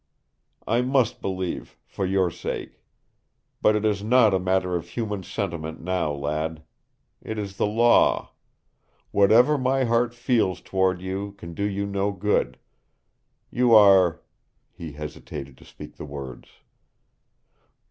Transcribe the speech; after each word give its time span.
"I 0.65 0.81
must 0.81 1.21
believe, 1.21 1.77
for 1.85 2.07
your 2.07 2.31
sake. 2.31 2.81
But 3.61 3.75
it 3.75 3.85
is 3.85 4.03
not 4.03 4.33
a 4.33 4.39
matter 4.39 4.75
of 4.75 4.87
human 4.89 5.21
sentiment 5.21 5.79
now, 5.79 6.11
lad. 6.11 6.63
It 7.21 7.37
is 7.37 7.57
the 7.57 7.67
Law! 7.67 8.31
Whatever 9.11 9.59
my 9.59 9.83
heart 9.83 10.15
feels 10.15 10.59
toward 10.59 11.03
you 11.03 11.33
can 11.33 11.53
do 11.53 11.65
you 11.65 11.85
no 11.85 12.11
good. 12.11 12.57
You 13.51 13.75
are" 13.75 14.21
He 14.71 14.93
hesitated 14.93 15.55
to 15.59 15.65
speak 15.65 15.97
the 15.97 16.05
words. 16.05 16.47